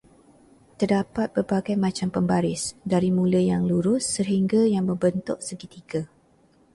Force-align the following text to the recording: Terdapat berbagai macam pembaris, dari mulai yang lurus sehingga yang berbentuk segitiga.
Terdapat 0.81 1.27
berbagai 1.35 1.75
macam 1.85 2.07
pembaris, 2.15 2.63
dari 2.91 3.09
mulai 3.17 3.43
yang 3.53 3.63
lurus 3.71 4.03
sehingga 4.17 4.61
yang 4.75 4.85
berbentuk 4.91 5.37
segitiga. 5.47 6.01